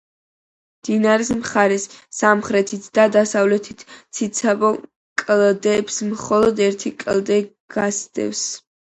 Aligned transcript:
მდინარის 0.83 1.27
მხარეს 1.39 1.83
სამხრეთით 2.19 2.87
და 2.97 3.03
დასავლეთით 3.15 3.83
ციცაბო 4.19 4.71
კლდეებს 5.23 5.99
მხოლოდ 6.13 6.63
ერთი 6.69 6.93
კედელი 7.03 7.45
გასდევს. 7.77 8.43